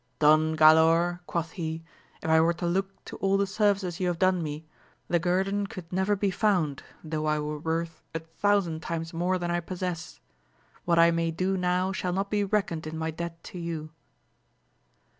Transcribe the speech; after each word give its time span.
Don 0.17 0.57
Galaor, 0.57 1.19
quoth 1.27 1.51
he, 1.51 1.83
if 2.23 2.27
I 2.31 2.41
were 2.41 2.55
to 2.55 2.65
look 2.65 3.05
to 3.05 3.17
all 3.17 3.37
the 3.37 3.45
services 3.45 3.99
you 3.99 4.07
have 4.07 4.17
done 4.17 4.41
me, 4.41 4.65
the 5.07 5.19
guerdon 5.19 5.67
could 5.67 5.93
never 5.93 6.15
be 6.15 6.31
found 6.31 6.81
though 7.03 7.27
I 7.27 7.37
were 7.37 7.59
worth 7.59 8.01
a 8.15 8.19
thousand 8.21 8.79
times 8.81 9.13
more 9.13 9.37
than 9.37 9.51
I 9.51 9.59
possess: 9.59 10.19
what 10.85 10.97
I 10.97 11.11
may 11.11 11.29
do 11.29 11.55
now 11.55 11.91
shall 11.91 12.13
not 12.13 12.31
be 12.31 12.43
reckoned 12.43 12.87
in 12.87 12.97
my 12.97 13.11
debt 13.11 13.43
to 13.43 13.59
you. 13.59 13.91